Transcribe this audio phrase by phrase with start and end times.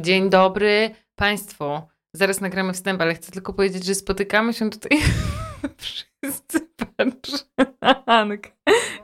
[0.00, 1.64] Dzień dobry Państwu.
[2.12, 4.98] Zaraz nagramy wstęp, ale chcę tylko powiedzieć, że spotykamy się tutaj
[5.78, 7.36] wszyscy patrzą
[7.80, 8.50] na Ankę.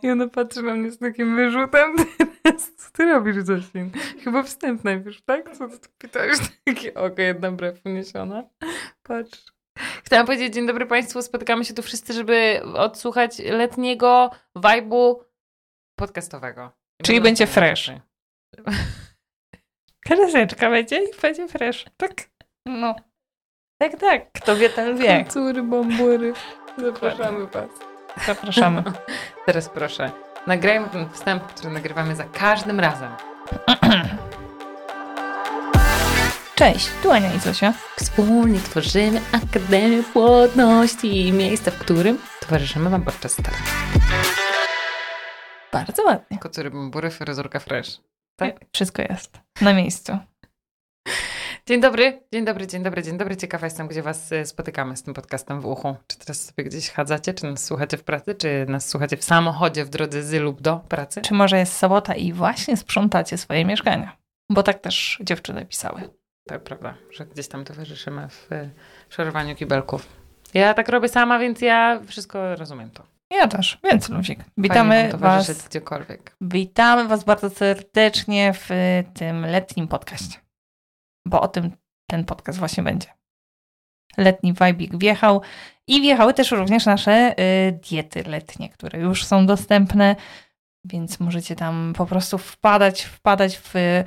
[0.02, 1.96] I ona patrzy na mnie z takim wyrzutem
[2.42, 2.72] teraz.
[2.76, 3.90] Co ty robisz, Zosin?
[4.24, 5.56] Chyba wstęp najpierw, tak?
[5.56, 6.38] Co ty pytałeś?
[6.64, 8.42] Takie oko jedna brew uniesiona.
[9.02, 9.44] Patrz.
[10.04, 11.22] Chciałam powiedzieć dzień dobry Państwu.
[11.22, 15.14] Spotykamy się tu wszyscy, żeby odsłuchać letniego vibe'u
[15.98, 16.72] podcastowego.
[17.02, 17.90] Czyli będzie fresh.
[20.04, 21.84] Kreseczka będzie i będzie fresh.
[21.96, 22.12] Tak.
[22.66, 22.94] No.
[23.78, 24.32] Tak, tak.
[24.32, 25.24] Kto wie, ten wie.
[25.24, 26.32] Kultury, bambury.
[26.78, 27.70] Zapraszamy Was.
[28.26, 28.82] Zapraszamy.
[29.46, 30.10] Teraz proszę.
[30.46, 33.10] Nagrajmy ten wstęp, który nagrywamy za każdym razem.
[36.54, 37.74] Cześć, tu Ania i Zosia.
[37.96, 43.60] Wspólnie tworzymy Akademię Płodności, miejsce, w którym towarzyszymy Wam podczas starań.
[45.72, 46.38] Bardzo ładnie.
[46.38, 48.00] Kocury, bambury, fryzurka fresh.
[48.36, 48.64] Tak?
[48.72, 50.18] Wszystko jest na miejscu.
[51.66, 53.36] Dzień dobry, dzień dobry, dzień dobry, dzień dobry.
[53.36, 55.96] Ciekawa jestem, gdzie Was y, spotykamy z tym podcastem w uchu.
[56.06, 59.84] Czy teraz sobie gdzieś chadzacie, czy nas słuchacie w pracy, czy nas słuchacie w samochodzie
[59.84, 61.22] w drodze z lub do pracy?
[61.22, 64.16] Czy może jest sobota i właśnie sprzątacie swoje mieszkania?
[64.50, 66.02] Bo tak też dziewczyny pisały.
[66.48, 68.70] Tak, prawda, że gdzieś tam towarzyszymy w y,
[69.08, 70.06] szorowaniu kibelków.
[70.54, 73.13] Ja tak robię sama, więc ja wszystko rozumiem to.
[73.30, 74.44] Ja też, więc Luzik.
[74.58, 76.36] Witamy was, gdziekolwiek.
[76.40, 78.68] witamy was bardzo serdecznie w
[79.14, 80.38] tym letnim podcaście.
[81.26, 81.70] Bo o tym
[82.10, 83.08] ten podcast właśnie będzie.
[84.16, 85.42] Letni wajbik wjechał
[85.86, 90.16] i wjechały też również nasze y, diety letnie, które już są dostępne,
[90.84, 94.04] więc możecie tam po prostu wpadać, wpadać w, y,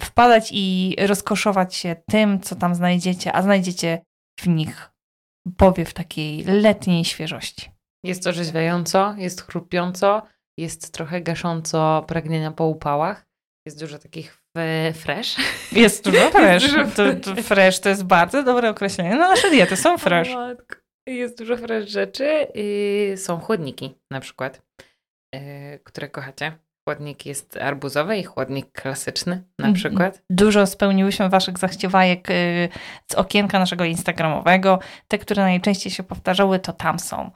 [0.00, 4.02] wpadać i rozkoszować się tym, co tam znajdziecie, a znajdziecie
[4.40, 4.90] w nich
[5.56, 7.73] powiew takiej letniej świeżości.
[8.04, 10.22] Jest orzeźwiająco, jest chrupiąco,
[10.58, 13.26] jest trochę gasząco pragnienia po upałach.
[13.66, 15.36] Jest dużo takich e, fresh.
[15.72, 16.70] Jest dużo fresh.
[16.70, 19.10] dużo To, to fresh to jest bardzo dobre określenie.
[19.10, 20.28] No nasze diety są fresh.
[21.08, 22.46] Jest dużo fresh rzeczy.
[22.54, 24.62] Yy, są chłodniki na przykład,
[25.34, 25.40] yy,
[25.84, 26.52] które kochacie.
[26.88, 29.74] Chłodnik jest arbuzowy i chłodnik klasyczny na Mhm.
[29.74, 30.22] przykład.
[30.30, 32.68] Dużo spełniłyśmy waszych zachciewajek y,
[33.12, 34.78] z okienka naszego instagramowego.
[35.08, 37.30] Te, które najczęściej się powtarzały, to tam są.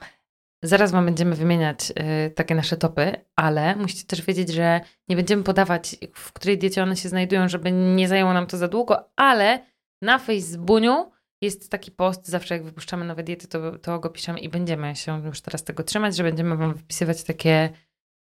[0.63, 1.91] Zaraz Wam będziemy wymieniać
[2.27, 6.83] y, takie nasze topy, ale musicie też wiedzieć, że nie będziemy podawać, w której diecie
[6.83, 9.65] one się znajdują, żeby nie zajęło nam to za długo, ale
[10.01, 11.11] na Facebooku
[11.41, 15.25] jest taki post, zawsze jak wypuszczamy nowe diety, to, to go piszemy i będziemy się
[15.25, 17.69] już teraz tego trzymać, że będziemy Wam wypisywać takie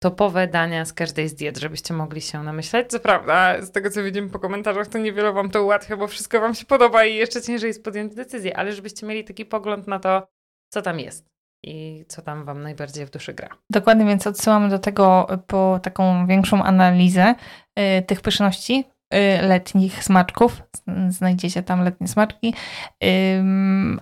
[0.03, 2.89] topowe dania z każdej z diet, żebyście mogli się namyśleć.
[2.89, 6.39] Co prawda, z tego co widzimy po komentarzach, to niewiele Wam to ułatwia, bo wszystko
[6.39, 9.99] Wam się podoba i jeszcze ciężej jest podjąć decyzję, ale żebyście mieli taki pogląd na
[9.99, 10.27] to,
[10.69, 11.32] co tam jest
[11.63, 13.49] i co tam Wam najbardziej w duszy gra.
[13.69, 17.35] Dokładnie, więc odsyłamy do tego po taką większą analizę
[17.79, 20.63] y, tych pyszności y, letnich smaczków.
[21.09, 22.53] Znajdziecie tam letnie smaczki.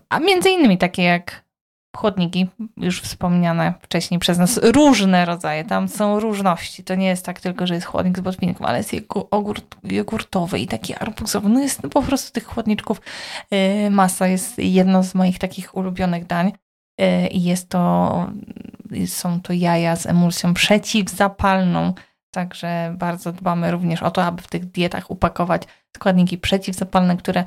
[0.09, 1.43] A między innymi takie jak
[1.97, 5.63] chłodniki, już wspomniane wcześniej przez nas, różne rodzaje.
[5.63, 6.83] Tam są różności.
[6.83, 8.91] To nie jest tak tylko, że jest chłodnik z botwinką, ale jest
[9.31, 11.49] ogórt, jogurtowy i taki arbuzowy.
[11.49, 13.01] No jest po prostu tych chłodniczków
[13.53, 14.27] y, masa.
[14.27, 16.51] Jest jedno z moich takich ulubionych dań.
[17.01, 18.27] Y, I jest to,
[19.05, 21.93] są to jaja z emulsją przeciwzapalną.
[22.33, 25.63] Także bardzo dbamy również o to, aby w tych dietach upakować
[25.95, 27.43] składniki przeciwzapalne, które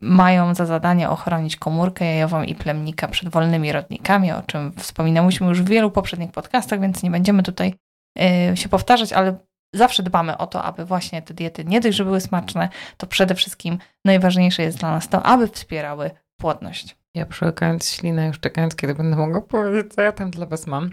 [0.00, 5.62] mają za zadanie ochronić komórkę jajową i plemnika przed wolnymi rodnikami, o czym wspominałyśmy już
[5.62, 7.74] w wielu poprzednich podcastach, więc nie będziemy tutaj
[8.20, 9.36] e, się powtarzać, ale
[9.74, 13.34] zawsze dbamy o to, aby właśnie te diety nie dość, że były smaczne, to przede
[13.34, 17.03] wszystkim najważniejsze jest dla nas to, aby wspierały płodność.
[17.14, 20.90] Ja przełykając ślinę, już czekając, kiedy będę mogła powiedzieć, co ja tam dla Was mam,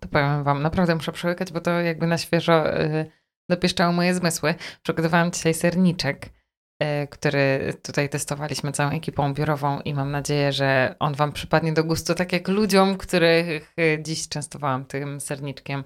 [0.00, 3.10] to powiem Wam, naprawdę muszę przełykać, bo to jakby na świeżo y,
[3.50, 4.54] dopieszczało moje zmysły.
[4.82, 6.26] Przygotowałam dzisiaj serniczek,
[6.82, 11.84] y, który tutaj testowaliśmy całą ekipą biurową i mam nadzieję, że on Wam przypadnie do
[11.84, 15.84] gustu, tak jak ludziom, których y, dziś częstowałam tym serniczkiem.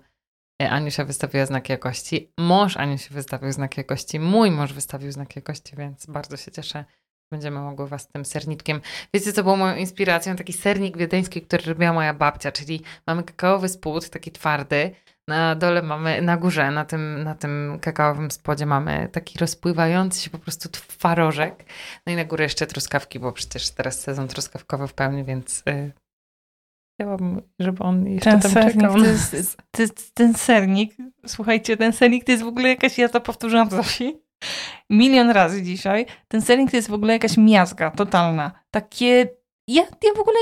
[0.63, 5.77] Y, Aniusia wystawiła znak jakości, mąż Aniusi wystawił znak jakości, mój mąż wystawił znak jakości,
[5.77, 6.85] więc bardzo się cieszę.
[7.33, 8.81] Będziemy mogły Was tym serniczkiem
[9.15, 10.37] Wiecie, co było moją inspiracją?
[10.37, 14.91] Taki sernik wiedeński, który robiła moja babcia, czyli mamy kakaowy spód, taki twardy.
[15.29, 20.31] Na dole mamy, na górze, na tym, na tym kakaowym spodzie mamy taki rozpływający się
[20.31, 21.65] po prostu twarożek.
[22.07, 25.93] No i na górę jeszcze truskawki, bo przecież teraz sezon truskawkowy w pełni, więc y,
[26.95, 28.95] chciałabym, żeby on jeszcze Ten tam sernik, czekał.
[28.95, 30.95] to jest, to jest, ten sernik,
[31.27, 34.22] słuchajcie, ten sernik to jest w ogóle jakaś, ja to powtórzyłam Zosi
[34.91, 38.53] milion razy dzisiaj, ten sernik to jest w ogóle jakaś miazga totalna.
[38.71, 39.29] Takie,
[39.69, 40.39] ja, ja w ogóle,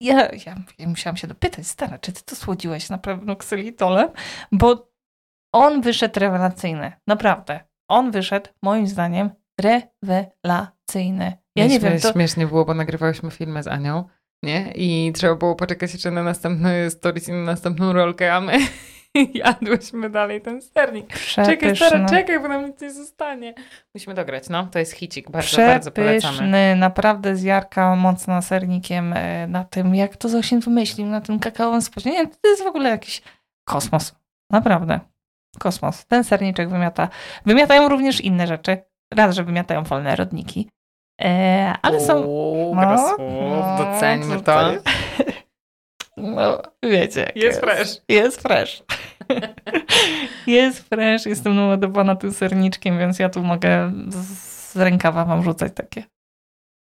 [0.00, 4.08] ja, ja, ja musiałam się dopytać, stara, czy ty to słodziłeś na pewno ksylitolem?
[4.52, 4.88] Bo
[5.54, 7.60] on wyszedł rewelacyjny, naprawdę.
[7.88, 9.30] on wyszedł, moim zdaniem,
[9.60, 11.32] rewelacyjny.
[11.56, 12.12] Ja nie wiem, to...
[12.12, 14.04] Śmiesznie było, bo nagrywałyśmy filmy z Anią,
[14.42, 14.72] nie?
[14.74, 18.58] I trzeba było poczekać jeszcze na następny stories i na następną rolkę, a my
[19.34, 21.18] jadłyśmy dalej ten sernik.
[21.18, 23.54] Czekaj, stara, czekaj, bo nam nic nie zostanie.
[23.94, 24.68] Musimy dograć, no.
[24.72, 26.76] To jest hicik, bardzo, bardzo polecamy.
[26.76, 31.82] naprawdę z Jarka mocno sernikiem e, na tym, jak to Zosin wymyślił, na tym kakaowym
[31.82, 32.10] spodzie.
[32.10, 33.22] Nie, to jest w ogóle jakiś
[33.64, 34.14] kosmos.
[34.50, 35.00] Naprawdę.
[35.58, 36.06] Kosmos.
[36.06, 37.08] Ten serniczek wymiata.
[37.46, 38.78] Wymiatają również inne rzeczy.
[39.14, 40.68] Raz, że wymiatają wolne rodniki.
[41.22, 42.24] E, ale są...
[42.24, 44.72] O, no, no, doceńmy to.
[46.18, 47.20] No, wiecie.
[47.34, 47.96] Jest, jest fresh.
[48.08, 48.82] Jest fresh.
[50.46, 51.26] jest fresh.
[51.26, 56.04] Jestem naładowana tym serniczkiem, więc ja tu mogę z rękawa wam rzucać takie.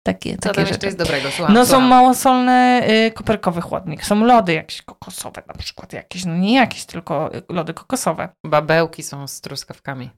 [0.06, 0.85] Takie, Co takie rzeczy.
[0.85, 1.31] jest dobrego?
[1.31, 1.81] Słucham, no słucham.
[1.83, 4.06] są małosolne y, koperkowy chłodnik.
[4.06, 5.94] Są lody jakieś kokosowe na przykład.
[5.94, 8.29] Jakieś, no nie jakieś, tylko lody kokosowe.
[8.45, 10.09] Babełki są z truskawkami.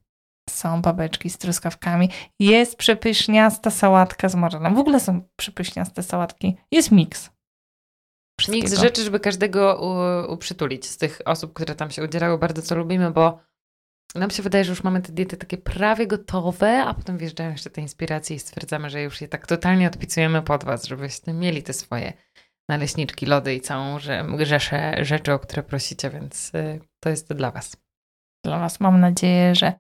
[0.50, 2.09] Są babeczki z truskawkami.
[2.39, 4.75] Jest przepyszniasta sałatka z marzynem.
[4.75, 6.57] W ogóle są przepyszniaste sałatki.
[6.71, 7.29] Jest miks.
[8.47, 9.81] Miks rzeczy, żeby każdego
[10.30, 12.38] uprzytulić z tych osób, które tam się udzielały.
[12.38, 13.39] Bardzo co lubimy, bo
[14.15, 17.69] nam się wydaje, że już mamy te diety takie prawie gotowe, a potem wjeżdżają jeszcze
[17.69, 21.74] te inspiracje i stwierdzamy, że już je tak totalnie odpisujemy pod was, żebyście mieli te
[21.74, 22.13] swoje
[22.69, 24.00] naleśniczki, lody i całą
[24.39, 27.77] rzeszę rzeczy, o które prosicie, więc y, to jest dla was.
[28.45, 29.74] Dla was mam nadzieję, że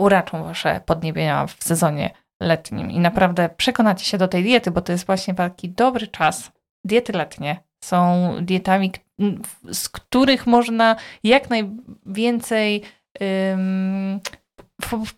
[0.00, 2.10] uraczą wasze podniebienia w sezonie
[2.42, 6.52] letnim i naprawdę przekonacie się do tej diety, bo to jest właśnie taki dobry czas.
[6.84, 8.92] Diety letnie są dietami,
[9.72, 12.82] z których można jak najwięcej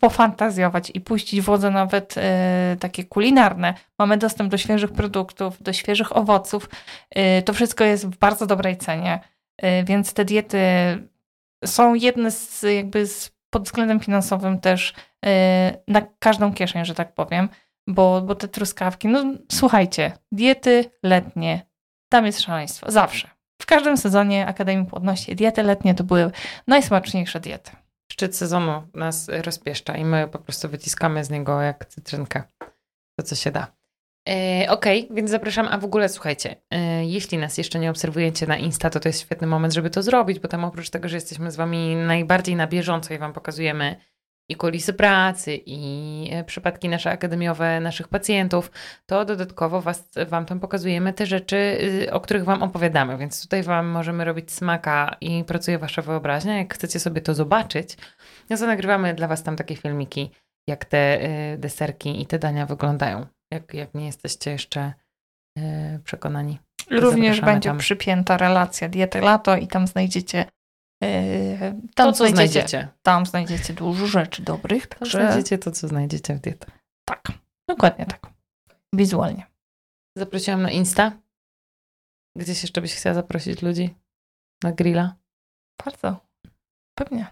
[0.00, 2.20] pofantazjować i puścić wodze nawet y,
[2.76, 3.74] takie kulinarne.
[3.98, 6.68] Mamy dostęp do świeżych produktów, do świeżych owoców.
[7.38, 9.20] Y, to wszystko jest w bardzo dobrej cenie,
[9.64, 10.58] y, więc te diety
[11.64, 14.94] są jedne z jakby z, pod względem finansowym też
[15.88, 17.48] na każdą kieszeń, że tak powiem,
[17.86, 21.67] bo, bo te truskawki, no słuchajcie, diety letnie,
[22.08, 23.30] tam jest szaleństwo, zawsze.
[23.62, 26.30] W każdym sezonie Akademii Płodności diety letnie to były
[26.66, 27.70] najsmaczniejsze diety
[28.12, 32.42] szczyt sezonu nas rozpieszcza i my po prostu wyciskamy z niego jak cytrynkę.
[33.18, 33.66] To, co się da.
[34.28, 35.68] E, Okej, okay, więc zapraszam.
[35.70, 39.20] A w ogóle słuchajcie, e, jeśli nas jeszcze nie obserwujecie na Insta, to to jest
[39.20, 42.66] świetny moment, żeby to zrobić, bo tam oprócz tego, że jesteśmy z Wami najbardziej na
[42.66, 43.96] bieżąco i Wam pokazujemy
[44.48, 48.70] i kulisy pracy, i e, przypadki nasze akademiowe naszych pacjentów,
[49.06, 51.56] to dodatkowo was, Wam tam pokazujemy te rzeczy,
[52.06, 56.58] y, o których Wam opowiadamy, więc tutaj Wam możemy robić smaka i pracuje Wasza wyobraźnia.
[56.58, 57.96] Jak chcecie sobie to zobaczyć,
[58.50, 60.30] no to nagrywamy dla Was tam takie filmiki,
[60.68, 61.22] jak te
[61.54, 64.92] y, deserki i te dania wyglądają, jak, jak nie jesteście jeszcze
[65.58, 65.62] y,
[66.04, 66.58] przekonani.
[66.90, 67.78] Również będzie tam.
[67.78, 70.44] przypięta relacja diety lato i tam znajdziecie
[71.94, 72.88] tam to, co znajdziecie, znajdziecie.
[73.02, 74.86] Tam znajdziecie dużo rzeczy dobrych.
[74.86, 75.18] Także...
[75.18, 76.66] Znajdziecie to, co znajdziecie w dietę.
[77.04, 77.32] Tak,
[77.68, 78.32] dokładnie tak.
[78.92, 79.46] Wizualnie.
[80.16, 81.12] Zaprosiłam na Insta.
[82.36, 83.94] Gdzieś jeszcze byś chciała zaprosić ludzi?
[84.62, 85.14] Na grilla?
[85.84, 86.20] Bardzo.
[86.94, 87.26] Pewnie.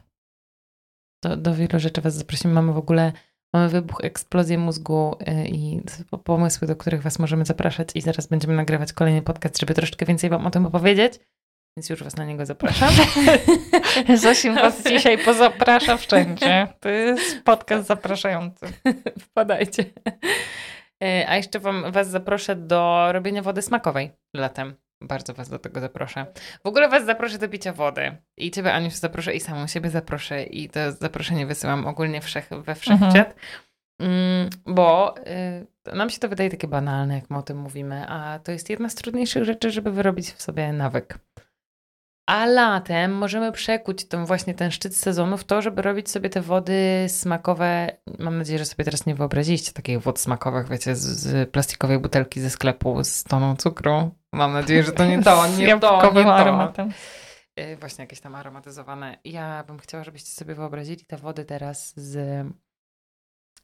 [1.24, 2.54] Do, do wielu rzeczy was zaprosimy.
[2.54, 3.12] Mamy w ogóle
[3.52, 5.82] mamy wybuch, eksplozję mózgu yy, i
[6.24, 10.30] pomysły, do których was możemy zapraszać i zaraz będziemy nagrywać kolejny podcast, żeby troszeczkę więcej
[10.30, 11.20] wam o tym opowiedzieć.
[11.76, 12.94] Więc już was na niego zapraszam.
[14.16, 16.68] Zosim was dzisiaj pozaprasza wszędzie.
[16.80, 18.66] To jest podcast zapraszający.
[19.26, 19.84] Wpadajcie.
[21.02, 24.74] E, a jeszcze wam, was zaproszę do robienia wody smakowej latem.
[25.02, 26.26] Bardzo was do tego zaproszę.
[26.64, 28.16] W ogóle was zaproszę do picia wody.
[28.36, 30.42] I ciebie, Aniusz, zaproszę i samą siebie zaproszę.
[30.42, 33.34] I to zaproszenie wysyłam ogólnie wszech, we wszechświat.
[34.00, 34.50] Mhm.
[34.66, 35.14] bo
[35.88, 38.70] y, nam się to wydaje takie banalne, jak my o tym mówimy, a to jest
[38.70, 41.18] jedna z trudniejszych rzeczy, żeby wyrobić w sobie nawyk.
[42.26, 46.40] A latem możemy przekuć ten właśnie ten szczyt sezonu w to, żeby robić sobie te
[46.40, 47.96] wody smakowe.
[48.18, 52.40] Mam nadzieję, że sobie teraz nie wyobraziliście takich wód smakowych, wiecie, z, z plastikowej butelki
[52.40, 54.10] ze sklepu z toną cukru.
[54.32, 56.34] Mam nadzieję, że to nie to, nie to, nie to.
[56.34, 56.90] aromatem.
[57.60, 59.18] Y, właśnie jakieś tam aromatyzowane.
[59.24, 62.46] Ja bym chciała, żebyście sobie wyobrazili te wody teraz z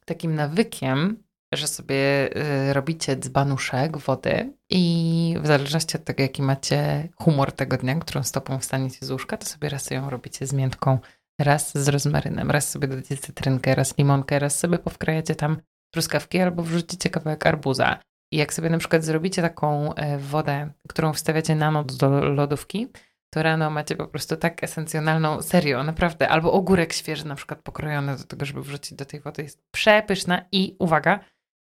[0.05, 1.23] takim nawykiem,
[1.57, 2.29] że sobie
[2.69, 8.23] y, robicie dzbanuszek wody i w zależności od tego, jaki macie humor tego dnia, którą
[8.23, 10.99] stopą wstaniecie z łóżka, to sobie raz ją robicie z miętką,
[11.41, 15.57] raz z rozmarynem, raz sobie dodacie cytrynkę, raz limonkę, raz sobie powkrajacie tam
[15.93, 17.99] truskawki albo wrzucicie kawałek arbuza.
[18.31, 22.87] I jak sobie na przykład zrobicie taką e, wodę, którą wstawiacie na noc do lodówki,
[23.33, 28.17] to rano macie po prostu tak esencjonalną, serio, naprawdę, albo ogórek świeży na przykład pokrojony
[28.17, 31.19] do tego, żeby wrzucić do tej wody, jest przepyszna i uwaga,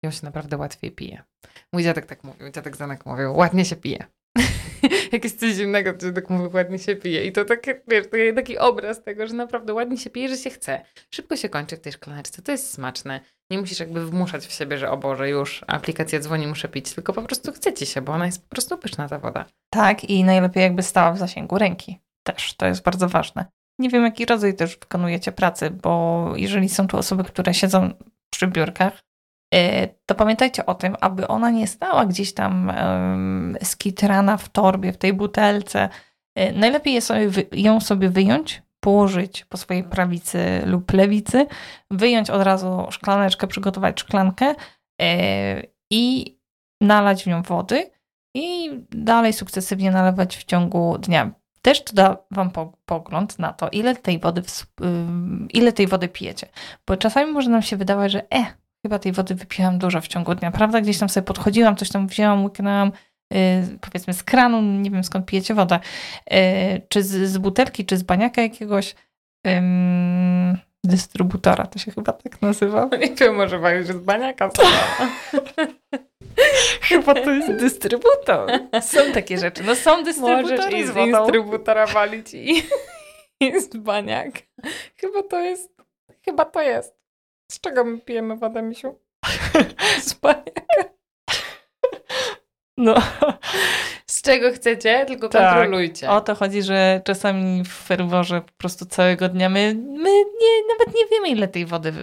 [0.06, 1.24] ją się naprawdę łatwiej pije.
[1.74, 4.06] Mój dziadek tak mówił, dziadek Zanek mówił, ładnie się pije.
[5.12, 7.26] jak jest coś zimnego, to tak mówię, ładnie się pije.
[7.26, 10.86] I to tak, wiesz, taki obraz tego, że naprawdę ładnie się pije, że się chce.
[11.12, 13.20] Szybko się kończy w tej szklaneczce, to jest smaczne.
[13.50, 17.14] Nie musisz jakby wmuszać w siebie, że o Boże, już aplikacja dzwoni, muszę pić, tylko
[17.14, 19.46] po prostu chce ci się, bo ona jest po prostu pyszna ta woda.
[19.70, 22.00] Tak, i najlepiej jakby stała w zasięgu ręki.
[22.24, 23.46] Też, to jest bardzo ważne.
[23.80, 27.94] Nie wiem, jaki rodzaj też wykonujecie pracy, bo jeżeli są tu osoby, które siedzą
[28.30, 29.05] przy biurkach,
[30.06, 32.72] to pamiętajcie o tym, aby ona nie stała gdzieś tam
[33.64, 35.90] skitrana w torbie, w tej butelce.
[36.36, 41.48] E, najlepiej jest sobie, ją sobie wyjąć, położyć po swojej prawicy lub lewicy,
[41.92, 44.56] wyjąć od razu szklaneczkę, przygotować szklankę
[45.02, 45.62] e,
[45.92, 46.36] i
[46.82, 47.92] nalać w nią wody
[48.36, 51.32] i dalej sukcesywnie nalewać w ciągu dnia.
[51.62, 52.52] Też to da Wam
[52.86, 54.42] pogląd na to, ile tej wody,
[55.50, 56.48] ile tej wody pijecie.
[56.88, 58.46] Bo czasami może nam się wydawać, że e,
[58.86, 60.82] chyba tej wody wypiłam dużo w ciągu dnia, prawda?
[60.82, 62.92] Gdzieś tam sobie podchodziłam, coś tam wzięłam, łyknęłam,
[63.32, 63.40] yy,
[63.82, 65.80] powiedzmy z kranu, nie wiem skąd pijecie wodę,
[66.32, 66.38] yy,
[66.90, 68.96] czy z, z, butelki, czy z baniaka jakiegoś
[69.46, 69.54] yy,
[70.84, 72.90] dystrybutora, to się chyba tak nazywa.
[73.02, 74.50] Nie wiem, może walić z baniaka.
[76.82, 78.52] Chyba to jest dystrybutor.
[78.82, 79.64] Są takie rzeczy.
[79.64, 82.64] No są dystrybutory Możesz i z, z dystrybutora walić i
[83.42, 84.32] jest baniak.
[84.98, 85.74] Chyba to jest,
[86.26, 86.95] chyba to jest.
[87.56, 89.00] Z czego my pijemy wodę, misiu?
[90.08, 90.84] z baniaka.
[92.78, 92.96] No.
[94.08, 95.54] Z czego chcecie, tylko tak.
[95.54, 96.10] kontrolujcie.
[96.10, 100.96] O to chodzi, że czasami w ferworze po prostu całego dnia my, my nie, nawet
[100.96, 101.94] nie wiemy, ile tej wody,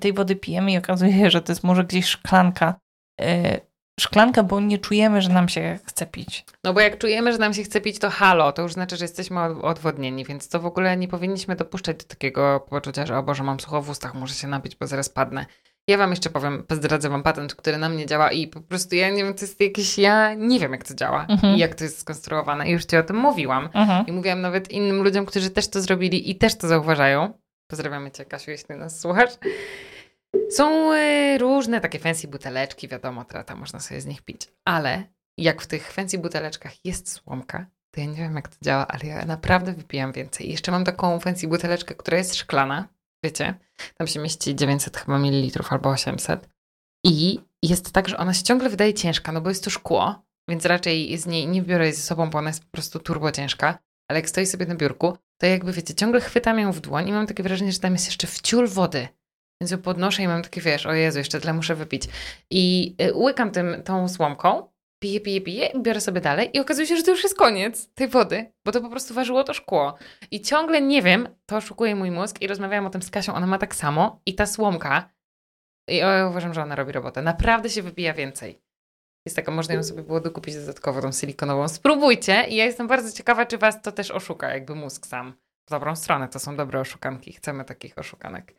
[0.00, 2.74] tej wody pijemy i okazuje się, że to jest może gdzieś szklanka
[3.20, 3.60] e,
[4.00, 6.44] szklankę, bo nie czujemy, że nam się chce pić.
[6.64, 9.04] No bo jak czujemy, że nam się chce pić, to halo, to już znaczy, że
[9.04, 13.42] jesteśmy odwodnieni, więc to w ogóle nie powinniśmy dopuszczać do takiego poczucia, że o Boże,
[13.42, 15.46] mam sucho w ustach, muszę się napić, bo zaraz padnę.
[15.88, 19.10] Ja wam jeszcze powiem, zdradzę wam patent, który na mnie działa i po prostu ja
[19.10, 21.56] nie wiem, to jest jakieś, ja nie wiem jak to działa mhm.
[21.56, 24.06] i jak to jest skonstruowane i już ci o tym mówiłam mhm.
[24.06, 27.32] i mówiłam nawet innym ludziom, którzy też to zrobili i też to zauważają.
[27.70, 29.30] Pozdrawiamy cię Kasiu, jeśli nas słuchasz.
[30.50, 35.04] Są y, różne takie fancy buteleczki, wiadomo, trata, można sobie z nich pić, ale
[35.38, 39.06] jak w tych fancy buteleczkach jest słomka, to ja nie wiem jak to działa, ale
[39.06, 40.48] ja naprawdę wypijam więcej.
[40.48, 42.88] I jeszcze mam taką fancy buteleczkę, która jest szklana,
[43.24, 43.54] wiecie,
[43.98, 46.48] tam się mieści 900 chyba mililitrów albo 800
[47.06, 50.64] i jest tak, że ona się ciągle wydaje ciężka, no bo jest to szkło, więc
[50.64, 53.78] raczej z niej nie biorę jej ze sobą, bo ona jest po prostu turbo ciężka,
[54.08, 57.12] ale jak stoi sobie na biurku, to jakby wiecie, ciągle chwytam ją w dłoń i
[57.12, 59.08] mam takie wrażenie, że tam jest jeszcze wciul wody.
[59.60, 62.02] Więc ją podnoszę i mam takie, wiesz, o Jezu, jeszcze tyle muszę wypić.
[62.50, 64.68] I y, łykam tym, tą słomką,
[65.02, 68.08] piję, piję, piję, biorę sobie dalej i okazuje się, że to już jest koniec tej
[68.08, 69.98] wody, bo to po prostu ważyło to szkło.
[70.30, 73.46] I ciągle nie wiem, to oszukuje mój mózg i rozmawiałam o tym z Kasią, ona
[73.46, 75.16] ma tak samo i ta słomka,
[75.88, 77.22] i ja uważam, że ona robi robotę.
[77.22, 78.62] Naprawdę się wypija więcej.
[79.26, 81.68] Jest taka, można ją sobie było dokupić dodatkowo, tą silikonową.
[81.68, 85.34] Spróbujcie i ja jestem bardzo ciekawa, czy was to też oszuka, jakby mózg sam.
[85.66, 87.32] W dobrą stronę, to są dobre oszukanki.
[87.32, 88.54] Chcemy takich oszukanek.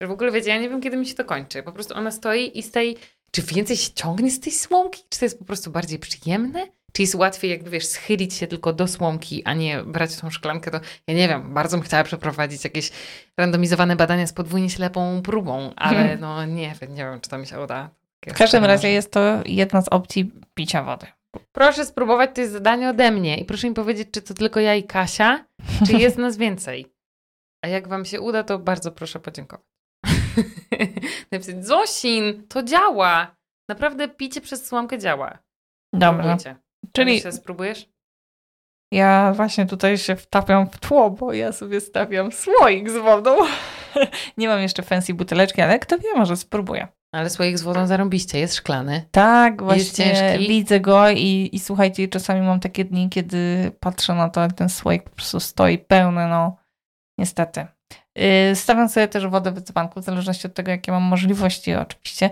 [0.00, 1.62] Że w ogóle wiecie, ja nie wiem, kiedy mi się to kończy.
[1.62, 2.96] Po prostu ona stoi i z tej.
[3.30, 5.02] Czy więcej się ciągnie z tej słomki?
[5.08, 6.66] Czy to jest po prostu bardziej przyjemne?
[6.92, 10.70] Czy jest łatwiej, jakby wiesz, schylić się tylko do słomki, a nie brać tą szklankę?
[10.70, 12.90] To ja nie wiem, bardzo bym chciała przeprowadzić jakieś
[13.36, 16.20] randomizowane badania z podwójnie ślepą próbą, ale hmm.
[16.20, 17.90] no nie wiem, nie wiem, czy to mi się uda.
[18.26, 21.06] W każdym razie jest to jedna z opcji picia wody.
[21.52, 24.74] Proszę spróbować, to jest zadanie ode mnie i proszę mi powiedzieć, czy to tylko ja
[24.74, 25.44] i Kasia,
[25.86, 26.86] czy jest nas więcej.
[27.64, 29.66] A jak wam się uda, to bardzo proszę podziękować.
[31.32, 33.36] Napisać, Zosin, to działa.
[33.68, 35.38] Naprawdę picie przez słomkę działa.
[35.94, 36.56] Spróbujcie.
[36.92, 37.88] Czyli się spróbujesz?
[38.92, 43.36] Ja właśnie tutaj się wtapiam w tło, bo ja sobie stawiam słoik z wodą.
[44.38, 46.88] Nie mam jeszcze fancy buteleczki, ale kto wie, może spróbuję.
[47.14, 49.04] Ale słoik z wodą zarąbiście, jest szklany.
[49.10, 54.40] Tak, właśnie widzę go i, i słuchajcie, czasami mam takie dni, kiedy patrzę na to,
[54.40, 56.56] jak ten słoik po prostu stoi pełny, no
[57.18, 57.66] niestety.
[58.20, 62.30] Yy, stawiam sobie też wodę w dzbanku, w zależności od tego, jakie mam możliwości oczywiście.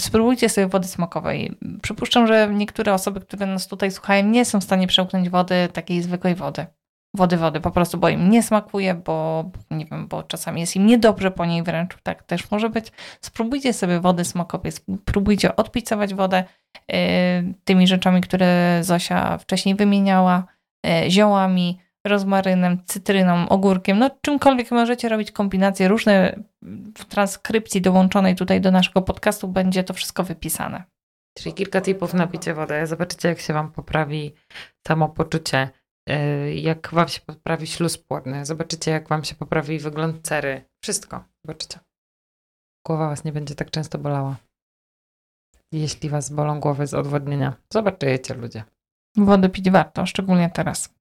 [0.00, 1.58] Spróbujcie sobie wody smakowej.
[1.82, 6.02] Przypuszczam, że niektóre osoby, które nas tutaj słuchają, nie są w stanie przełknąć wody, takiej
[6.02, 6.66] zwykłej wody.
[7.14, 10.86] Wody, wody, po prostu, bo im nie smakuje, bo nie wiem, bo czasami jest im
[10.86, 12.92] niedobrze po niej wręcz, tak też może być.
[13.20, 16.44] Spróbujcie sobie wody smakowej, spróbujcie odpicować wodę
[16.88, 16.96] yy,
[17.64, 20.44] tymi rzeczami, które Zosia wcześniej wymieniała,
[21.08, 26.40] ziołami, rozmarynem, cytryną, ogórkiem, no czymkolwiek możecie robić kombinacje różne.
[26.98, 30.84] W transkrypcji dołączonej tutaj do naszego podcastu będzie to wszystko wypisane.
[31.38, 32.86] Czyli kilka tipów na picie wody.
[32.86, 34.34] Zobaczycie, jak się Wam poprawi
[34.86, 35.70] samopoczucie,
[36.10, 40.64] y, jak Wam się poprawi śluz płodny, zobaczycie, jak Wam się poprawi wygląd cery.
[40.82, 41.24] Wszystko.
[41.44, 41.78] Zobaczycie.
[42.86, 44.36] Głowa Was nie będzie tak często bolała.
[45.72, 48.64] Jeśli Was bolą głowy z odwodnienia, zobaczycie ludzie.
[49.16, 50.95] Wodę pić warto, szczególnie teraz.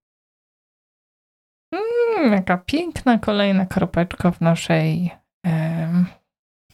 [2.32, 5.12] Jaka piękna kolejna kropeczka w naszej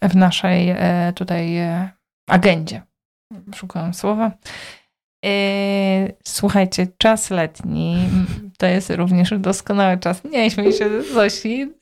[0.02, 1.90] w naszej e, tutaj e,
[2.30, 2.82] agendzie.
[3.56, 4.32] Szukałam słowa.
[5.26, 5.30] E,
[6.24, 8.10] słuchajcie, czas letni
[8.58, 10.24] to jest również doskonały czas.
[10.24, 11.74] Nie śmiej się, Zosi.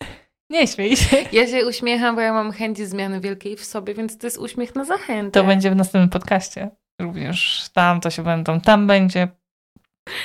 [0.49, 1.17] Nie śmiej się.
[1.31, 4.75] Ja się uśmiecham, bo ja mam chęć zmiany wielkiej w sobie, więc to jest uśmiech
[4.75, 5.41] na zachętę.
[5.41, 6.69] To będzie w następnym podcaście.
[7.01, 9.27] Również tam to się będą, tam będzie.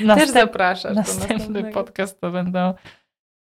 [0.01, 0.97] Następ, Też zapraszasz.
[0.97, 2.75] Następny podcast to będą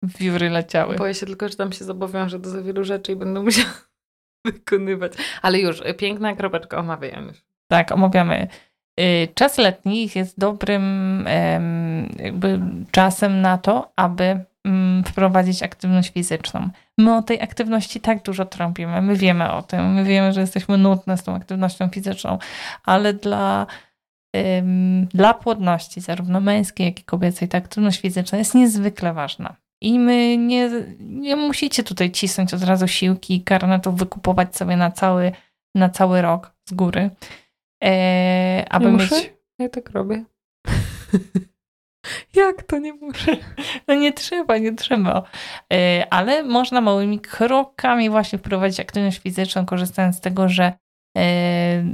[0.06, 0.96] wióry leciały.
[0.96, 3.74] Boję się tylko, że tam się zobowiążę do za wielu rzeczy i będę musiała
[4.46, 5.12] wykonywać.
[5.42, 7.32] Ale już, piękna kropeczka omawiamy.
[7.68, 8.48] Tak, omawiamy.
[9.00, 11.24] Y, czas letni jest dobrym
[12.18, 16.70] jakby czasem na to, aby mm, wprowadzić aktywność fizyczną.
[16.98, 20.78] My o tej aktywności tak dużo trąbimy, my wiemy o tym, my wiemy, że jesteśmy
[20.78, 22.38] nudne z tą aktywnością fizyczną,
[22.84, 23.66] ale dla,
[25.14, 29.56] dla płodności, zarówno męskiej, jak i kobiecej, ta aktywność fizyczna jest niezwykle ważna.
[29.84, 34.90] I my nie, nie musicie tutaj cisnąć od razu siłki i karnetów wykupować sobie na
[34.90, 35.32] cały,
[35.74, 37.10] na cały rok z góry.
[37.84, 39.10] E, aby nie mieć...
[39.10, 39.22] muszę?
[39.58, 40.24] Ja tak robię.
[42.34, 43.36] Jak to nie muszę?
[43.88, 45.22] No nie trzeba, nie trzeba.
[45.72, 50.72] E, ale można małymi krokami właśnie wprowadzić aktywność fizyczną, korzystając z tego, że
[51.16, 51.84] e,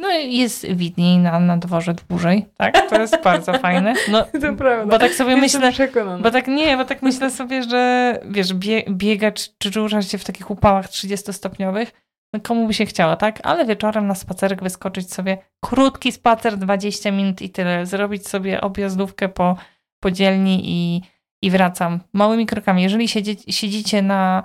[0.00, 2.90] no jest widniej na, na dworze dłużej, tak?
[2.90, 3.94] To jest bardzo fajne.
[4.10, 4.86] No, to prawda.
[4.92, 6.22] Bo tak sobie Jestem myślę, przekonana.
[6.22, 10.24] bo tak nie, bo tak myślę sobie, że wiesz, bie, biegać czy ruszać się w
[10.24, 11.86] takich upałach 30-stopniowych,
[12.32, 13.40] no komu by się chciało, tak?
[13.42, 19.28] Ale wieczorem na spacerek wyskoczyć sobie, krótki spacer, 20 minut i tyle, zrobić sobie objazdówkę
[19.28, 19.56] po,
[20.02, 21.02] po dzielni i,
[21.42, 22.82] i wracam małymi krokami.
[22.82, 24.42] Jeżeli siedzi, siedzicie na,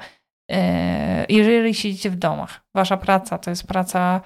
[0.51, 4.21] e, jeżeli siedzicie w domach, wasza praca to jest praca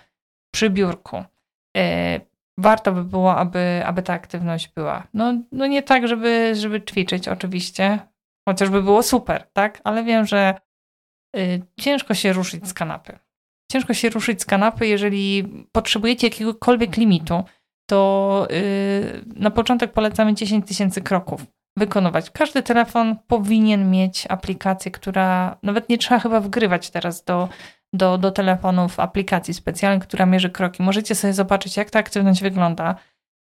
[0.51, 1.23] przy biurku.
[1.77, 2.19] E,
[2.59, 5.07] warto by było, aby, aby ta aktywność była.
[5.13, 7.99] No, no nie tak, żeby, żeby ćwiczyć oczywiście,
[8.49, 9.81] chociażby było super, tak?
[9.83, 10.55] Ale wiem, że
[11.37, 13.19] y, ciężko się ruszyć z kanapy.
[13.71, 17.43] Ciężko się ruszyć z kanapy, jeżeli potrzebujecie jakiegokolwiek limitu,
[17.89, 21.45] to y, na początek polecamy 10 tysięcy kroków
[21.77, 22.31] wykonywać.
[22.31, 27.49] Każdy telefon powinien mieć aplikację, która nawet nie trzeba chyba wgrywać teraz do
[27.93, 30.83] do, do telefonów aplikacji specjalnej, która mierzy kroki.
[30.83, 32.95] Możecie sobie zobaczyć, jak ta aktywność wygląda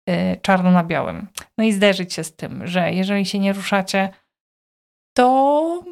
[0.08, 1.28] yy, czarno na białym.
[1.58, 4.10] No i zderzyć się z tym, że jeżeli się nie ruszacie,
[5.18, 5.84] to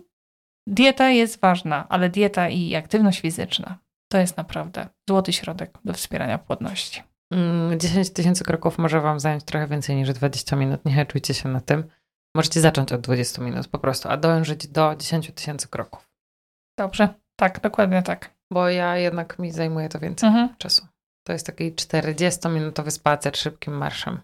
[0.68, 3.78] dieta jest ważna, ale dieta i aktywność fizyczna
[4.12, 7.04] to jest naprawdę złoty środek do wspierania płodności.
[7.78, 10.86] 10 mm, tysięcy kroków może Wam zająć trochę więcej niż 20 minut.
[10.86, 11.84] Nie czujcie się na tym.
[12.36, 16.10] Możecie zacząć od 20 minut po prostu, a dążyć do 10 tysięcy kroków.
[16.80, 20.56] Dobrze, tak, dokładnie tak bo ja jednak mi zajmuje to więcej mhm.
[20.58, 20.88] czasu.
[21.28, 24.20] To jest taki 40-minutowy spacer szybkim marszem.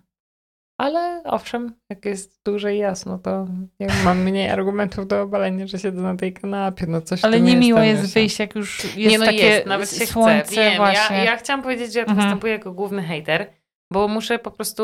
[0.79, 3.47] Ale owszem, jak jest dłużej jasno, to
[3.79, 6.85] ja mam mniej argumentów do obalenia, że siedzę na tej kanapie.
[6.87, 9.91] No coś Ale nie miło jest wyjść, jak już jest nie, no takie jest, nawet
[9.91, 10.55] się słońce chce.
[10.55, 11.17] Wiem, właśnie.
[11.17, 12.27] Ja, ja chciałam powiedzieć, że ja tu mhm.
[12.27, 13.53] występuję jako główny hater,
[13.93, 14.83] bo muszę po prostu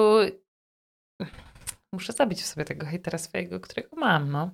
[1.94, 4.52] muszę zabić w sobie tego hejtera swojego, którego mam, no.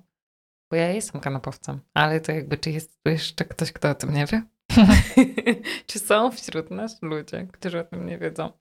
[0.70, 1.80] Bo ja jestem kanapowcem.
[1.94, 4.42] Ale to jakby, czy jest tu jeszcze ktoś, kto o tym nie wie?
[5.86, 8.52] Czy są wśród nas ludzie, którzy o tym nie wiedzą?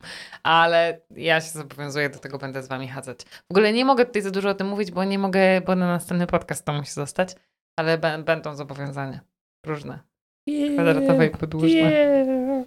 [0.44, 3.24] Ale ja się zobowiązuję, do tego będę z wami chadzać.
[3.24, 5.88] W ogóle nie mogę tutaj za dużo o tym mówić, bo nie mogę, bo na
[5.88, 7.36] następny podcast to musi zostać,
[7.80, 9.20] ale będą zobowiązania
[9.66, 10.00] różne.
[10.48, 11.70] Yeah, kwadratowe i podłużne.
[11.70, 12.66] Yeah.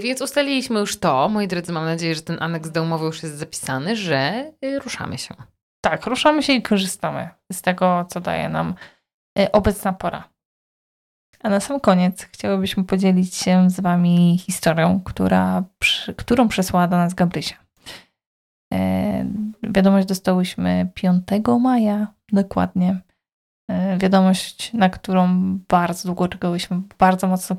[0.00, 3.34] Więc ustaliliśmy już to, moi drodzy, mam nadzieję, że ten aneks do umowy już jest
[3.34, 5.34] zapisany, że y, ruszamy się.
[5.80, 8.74] Tak, ruszamy się i korzystamy z tego, co daje nam
[9.38, 10.31] y, obecna pora.
[11.42, 15.64] A na sam koniec chciałybyśmy podzielić się z Wami historią, która,
[16.16, 17.56] którą przesłała do nas Gabrysia.
[18.72, 19.24] E,
[19.62, 21.24] wiadomość dostałyśmy 5
[21.60, 23.00] maja, dokładnie.
[23.70, 25.28] E, wiadomość, na którą
[25.68, 27.56] bardzo długo czekałyśmy, bardzo mocno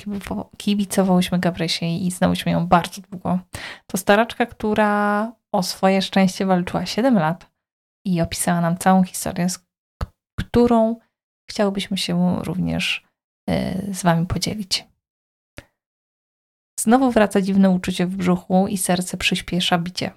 [0.57, 3.39] kibicowałyśmy Gabrysi i znałyśmy ją bardzo długo.
[3.87, 7.51] To staraczka, która o swoje szczęście walczyła 7 lat
[8.05, 9.65] i opisała nam całą historię, z
[10.39, 10.95] którą
[11.49, 13.12] chciałybyśmy się również
[13.91, 14.87] z Wami podzielić.
[16.79, 20.11] Znowu wraca dziwne uczucie w brzuchu i serce przyspiesza bicie.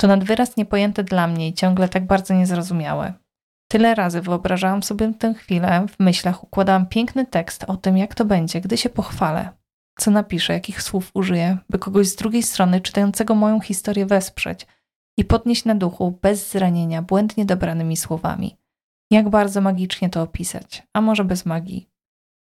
[0.00, 3.12] To nad wyraz niepojęte dla mnie i ciągle tak bardzo niezrozumiałe.
[3.70, 8.24] Tyle razy wyobrażałam sobie tę chwilę, w myślach układałam piękny tekst o tym, jak to
[8.24, 9.50] będzie, gdy się pochwalę.
[9.98, 14.66] Co napiszę, jakich słów użyję, by kogoś z drugiej strony czytającego moją historię wesprzeć
[15.16, 18.56] i podnieść na duchu bez zranienia błędnie dobranymi słowami.
[19.10, 21.91] Jak bardzo magicznie to opisać, a może bez magii.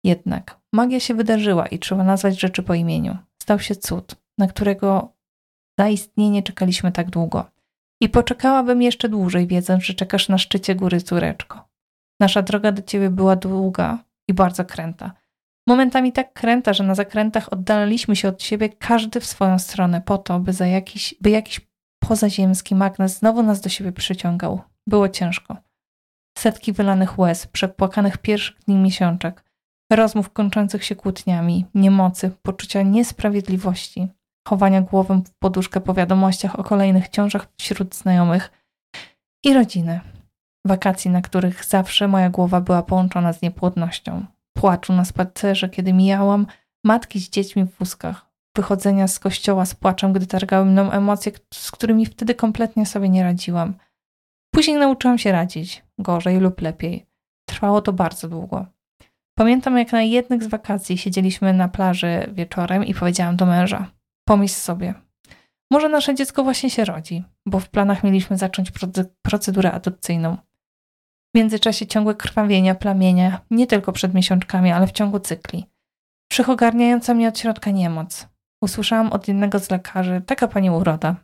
[0.05, 3.17] Jednak magia się wydarzyła i trzeba nazwać rzeczy po imieniu.
[3.43, 5.13] Stał się cud, na którego
[5.81, 7.51] zaistnienie czekaliśmy tak długo.
[8.01, 11.69] I poczekałabym jeszcze dłużej, wiedząc, że czekasz na szczycie góry córeczko.
[12.21, 15.13] Nasza droga do ciebie była długa i bardzo kręta.
[15.69, 20.19] Momentami tak kręta, że na zakrętach oddalaliśmy się od siebie każdy w swoją stronę po
[20.19, 21.61] to, by, za jakiś, by jakiś
[21.99, 24.61] pozaziemski magnes znowu nas do siebie przyciągał.
[24.87, 25.57] Było ciężko.
[26.39, 29.45] Setki wylanych łez, przepłakanych pierwszych dni miesiączek,
[29.91, 34.09] rozmów kończących się kłótniami, niemocy, poczucia niesprawiedliwości,
[34.49, 38.51] chowania głową w poduszkę po wiadomościach o kolejnych ciążach wśród znajomych
[39.45, 40.01] i rodziny.
[40.67, 44.25] Wakacji, na których zawsze moja głowa była połączona z niepłodnością.
[44.57, 46.47] Płaczu na spacerze, kiedy mijałam
[46.85, 48.27] matki z dziećmi w wózkach.
[48.57, 53.23] Wychodzenia z kościoła z płaczem, gdy targały mną emocje, z którymi wtedy kompletnie sobie nie
[53.23, 53.75] radziłam.
[54.55, 57.07] Później nauczyłam się radzić, gorzej lub lepiej.
[57.49, 58.67] Trwało to bardzo długo.
[59.39, 63.91] Pamiętam, jak na jednych z wakacji siedzieliśmy na plaży wieczorem i powiedziałam do męża:
[64.29, 64.95] Pomyśl sobie,
[65.71, 68.73] może nasze dziecko właśnie się rodzi, bo w planach mieliśmy zacząć
[69.23, 70.37] procedurę adopcyjną.
[71.35, 75.67] W międzyczasie ciągłe krwawienia, plamienia, nie tylko przed miesiączkami, ale w ciągu cykli.
[76.33, 78.29] Wszechogarniająca mnie od środka niemoc.
[78.63, 81.17] Usłyszałam od jednego z lekarzy, taka pani uroda.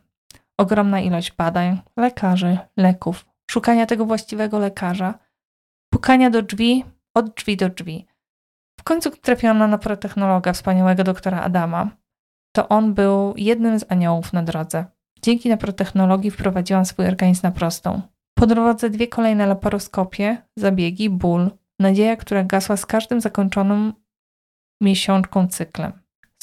[0.57, 5.19] Ogromna ilość badań, lekarzy, leków, szukania tego właściwego lekarza,
[5.93, 8.05] pukania do drzwi, od drzwi do drzwi.
[8.79, 11.97] W końcu trafiłam na naprotechnologa, wspaniałego doktora Adama.
[12.55, 14.85] To on był jednym z aniołów na drodze.
[15.21, 18.01] Dzięki naprotechnologii wprowadziłam swój organizm na prostą.
[18.37, 23.93] Po drodze dwie kolejne laparoskopie, zabiegi, ból, nadzieja, która gasła z każdym zakończonym
[24.81, 25.91] miesiączką cyklem.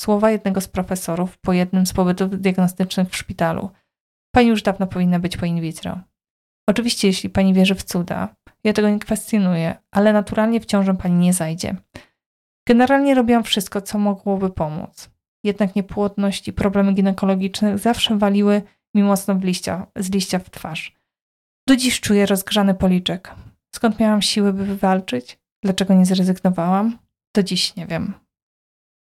[0.00, 3.70] Słowa jednego z profesorów po jednym z pobytów diagnostycznych w szpitalu.
[4.34, 6.00] Pani już dawno powinna być po in vitro.
[6.68, 11.14] Oczywiście, jeśli pani wierzy w cuda, ja tego nie kwestionuję, ale naturalnie w ciążę pani
[11.14, 11.76] nie zajdzie.
[12.68, 15.10] Generalnie robiłam wszystko, co mogłoby pomóc.
[15.44, 18.62] Jednak niepłodność i problemy ginekologiczne zawsze waliły
[18.94, 20.96] mi mocno liścia, z liścia w twarz.
[21.68, 23.34] Do dziś czuję rozgrzany policzek.
[23.74, 25.38] Skąd miałam siły, by wywalczyć?
[25.62, 26.98] Dlaczego nie zrezygnowałam?
[27.34, 28.14] Do dziś nie wiem.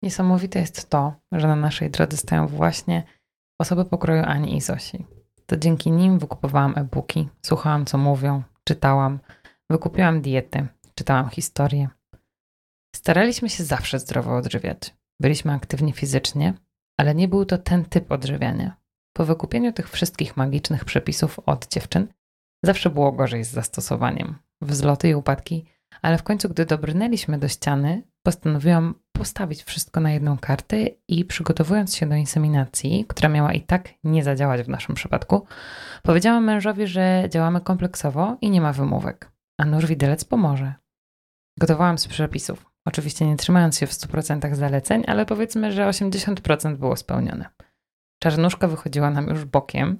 [0.04, 3.04] Niesamowite jest to, że na naszej drodze stoją właśnie
[3.60, 5.06] osoby pokroju Ani i Zosi.
[5.46, 9.20] To dzięki nim wykupowałam e-booki, słuchałam co mówią, czytałam,
[9.70, 11.88] wykupiłam diety, czytałam historię.
[12.96, 14.96] Staraliśmy się zawsze zdrowo odżywiać.
[15.20, 16.54] Byliśmy aktywni fizycznie,
[16.98, 18.76] ale nie był to ten typ odżywiania.
[19.14, 22.08] Po wykupieniu tych wszystkich magicznych przepisów od dziewczyn,
[22.64, 24.36] zawsze było gorzej z zastosowaniem.
[24.62, 25.66] Wzloty i upadki,
[26.02, 30.78] ale w końcu, gdy dobrnęliśmy do ściany, postanowiłam postawić wszystko na jedną kartę
[31.08, 35.46] i przygotowując się do inseminacji, która miała i tak nie zadziałać w naszym przypadku,
[36.04, 40.74] powiedziałam mężowi, że działamy kompleksowo i nie ma wymówek, a nóż widelec pomoże.
[41.60, 46.96] Gotowałam z przepisów, oczywiście nie trzymając się w 100% zaleceń, ale powiedzmy, że 80% było
[46.96, 47.50] spełnione.
[48.24, 50.00] Czarnuszka wychodziła nam już bokiem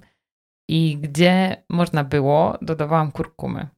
[0.68, 3.68] i gdzie można było, dodawałam kurkumy.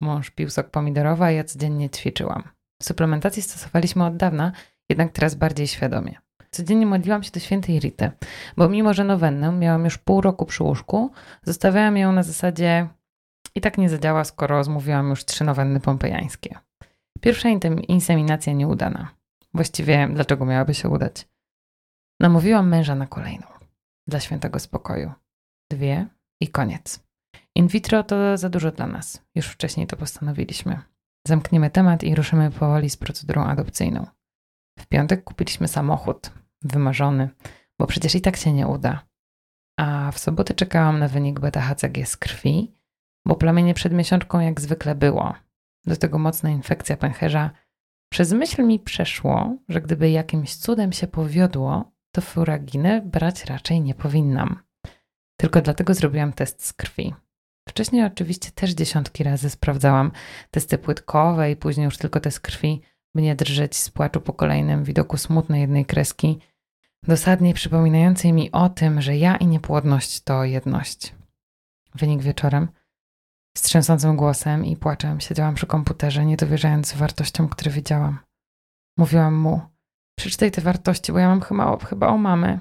[0.00, 2.42] Mąż pił sok pomidorowy, a ja codziennie ćwiczyłam.
[2.82, 4.52] Suplementacji stosowaliśmy od dawna,
[4.88, 6.18] jednak teraz bardziej świadomie.
[6.50, 8.10] Codziennie modliłam się do świętej Rity,
[8.56, 11.10] bo mimo, że nowennę miałam już pół roku przy łóżku,
[11.42, 12.88] zostawiałam ją na zasadzie
[13.54, 16.58] i tak nie zadziała, skoro zmówiłam już trzy nowenny pompejańskie.
[17.20, 17.48] Pierwsza
[17.88, 19.14] inseminacja nieudana.
[19.54, 21.28] Właściwie dlaczego miałaby się udać?
[22.20, 23.46] Namówiłam męża na kolejną.
[24.08, 25.12] Dla świętego spokoju.
[25.72, 26.06] Dwie
[26.40, 27.00] i koniec.
[27.54, 29.22] In vitro to za dużo dla nas.
[29.34, 30.80] Już wcześniej to postanowiliśmy.
[31.26, 34.06] Zamkniemy temat i ruszymy powoli z procedurą adopcyjną.
[34.78, 36.30] W piątek kupiliśmy samochód,
[36.62, 37.28] wymarzony,
[37.78, 39.06] bo przecież i tak się nie uda.
[39.78, 42.74] A w sobotę czekałam na wynik beta-HCG z krwi,
[43.26, 45.34] bo plamienie przed miesiączką jak zwykle było.
[45.86, 47.50] Do tego mocna infekcja pęcherza.
[48.12, 53.94] Przez myśl mi przeszło, że gdyby jakimś cudem się powiodło, to furaginę brać raczej nie
[53.94, 54.62] powinnam.
[55.36, 57.14] Tylko dlatego zrobiłam test z krwi.
[57.68, 60.12] Wcześniej oczywiście też dziesiątki razy sprawdzałam
[60.50, 62.82] testy płytkowe i później już tylko test krwi,
[63.14, 66.38] by nie drżeć z płaczu po kolejnym widoku smutnej jednej kreski,
[67.02, 71.14] dosadnie przypominającej mi o tym, że ja i niepłodność to jedność.
[71.94, 72.68] Wynik wieczorem.
[73.60, 78.18] Z trzęsącym głosem i płaczem siedziałam przy komputerze, nie dowierzając wartościom, które widziałam.
[78.98, 79.60] Mówiłam mu,
[80.18, 82.60] przeczytaj te wartości, bo ja mam chyba, chyba o mamy.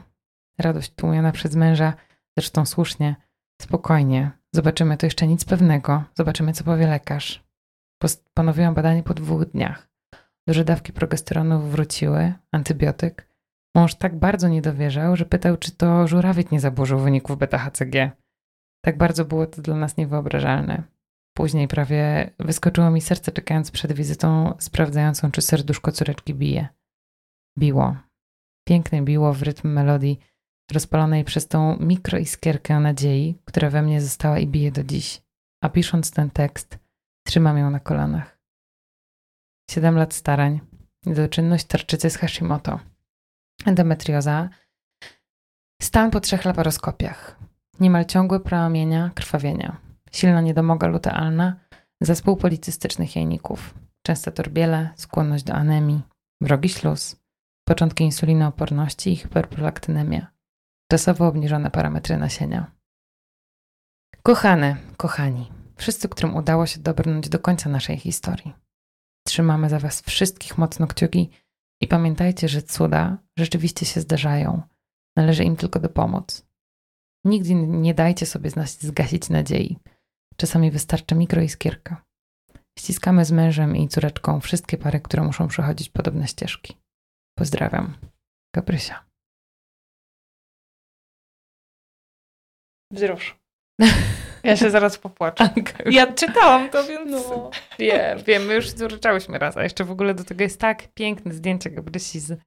[0.58, 1.94] Radość tłumiona przez męża,
[2.38, 3.16] zresztą słusznie.
[3.62, 6.04] Spokojnie, zobaczymy, to jeszcze nic pewnego.
[6.18, 7.44] Zobaczymy, co powie lekarz.
[8.02, 9.90] Postanowiłam badanie po dwóch dniach.
[10.48, 13.30] Duże dawki progesteronu wróciły, antybiotyk.
[13.76, 18.12] Mąż tak bardzo nie dowierzał, że pytał, czy to żurawiec nie zaburzył wyników beta-HCG.
[18.86, 20.84] Tak bardzo było to dla nas niewyobrażalne.
[21.38, 26.68] Później prawie wyskoczyło mi serce, czekając przed wizytą sprawdzającą, czy serduszko córeczki bije.
[27.60, 27.96] Biło.
[28.68, 30.20] Pięknie biło w rytm melodii
[30.72, 35.22] rozpalonej przez tą mikroiskierkę nadziei, która we mnie została i bije do dziś.
[35.64, 36.80] A pisząc ten tekst,
[37.28, 38.40] trzymam ją na kolanach.
[39.72, 40.60] Siedem lat starań,
[41.06, 42.80] niedoczynność tarczycy z Hashimoto,
[43.66, 44.50] endometrioza,
[45.82, 47.39] stan po trzech laparoskopiach,
[47.80, 49.78] niemal ciągłe promienia krwawienia,
[50.12, 51.56] silna niedomoga lutealna,
[52.02, 53.74] zespół policystycznych jajników,
[54.06, 56.02] częste torbiele, skłonność do anemii,
[56.42, 57.16] wrogi śluz,
[57.68, 60.28] początki insulinooporności i hiperprolaktynemia,
[60.92, 62.72] czasowo obniżone parametry nasienia.
[64.24, 68.54] Kochane, kochani, wszyscy, którym udało się dobrnąć do końca naszej historii.
[69.28, 71.30] Trzymamy za Was wszystkich mocno kciuki
[71.82, 74.62] i pamiętajcie, że cuda rzeczywiście się zdarzają.
[75.18, 76.49] Należy im tylko dopomóc.
[77.26, 79.78] Nigdy nie dajcie sobie zgasić nadziei.
[80.38, 82.06] Czasami wystarczy mikroiskierka.
[82.80, 86.78] Ściskamy z mężem i córeczką wszystkie pary, które muszą przechodzić podobne ścieżki.
[87.38, 87.98] Pozdrawiam.
[88.56, 89.06] Gabrysia.
[92.92, 93.40] Wzrusz.
[94.44, 95.50] Ja się zaraz popłaczę.
[95.86, 97.12] Ja czytałam to, więc...
[97.12, 100.94] No, wiem, wiem, my już wzruszałyśmy raz, a jeszcze w ogóle do tego jest tak
[100.94, 102.40] piękne zdjęcie Gabrysi z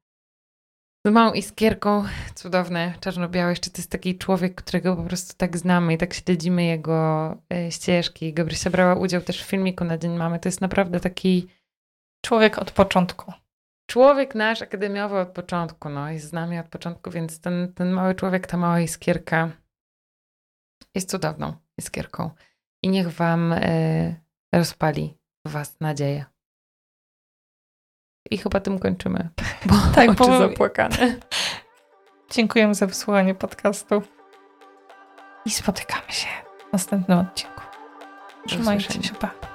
[1.06, 3.50] z małą iskierką, cudowne, czarno-białe.
[3.50, 7.70] Jeszcze to jest taki człowiek, którego po prostu tak znamy i tak śledzimy jego e,
[7.70, 8.32] ścieżki.
[8.32, 10.38] Gabrysia brała udział też w filmiku na Dzień Mamy.
[10.38, 11.48] To jest naprawdę taki...
[12.24, 13.32] Człowiek od początku.
[13.90, 18.14] Człowiek nasz akademiowy od początku, no, jest z nami od początku, więc ten, ten mały
[18.14, 19.50] człowiek, ta mała iskierka
[20.94, 22.30] jest cudowną iskierką.
[22.84, 24.14] I niech wam e,
[24.54, 26.31] rozpali was nadzieję.
[28.32, 29.28] I chyba tym kończymy.
[29.66, 30.38] Bo tak, oczy bo...
[30.38, 30.96] zapłakane.
[32.34, 34.02] Dziękujemy za wysłuchanie podcastu.
[35.44, 36.28] I spotykamy się
[36.68, 37.62] w następnym odcinku.
[38.46, 39.51] Trzymajcie się, pa.